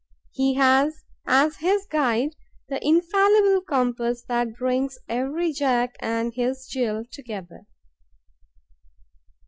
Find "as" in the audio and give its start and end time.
1.27-1.57